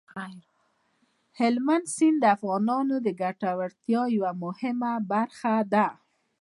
[1.39, 5.87] هلمند سیند د افغانانو د ګټورتیا یوه مهمه برخه ده.